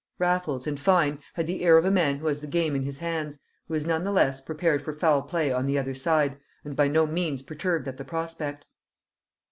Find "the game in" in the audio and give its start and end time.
2.39-2.81